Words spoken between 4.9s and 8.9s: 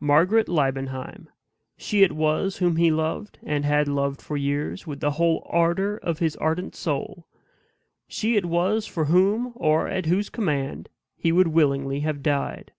the whole ardor of his ardent soul; she it was